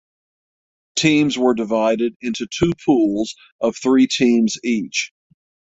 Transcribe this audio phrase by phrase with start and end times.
[0.95, 5.13] Teams were divided into two pools of three teams each.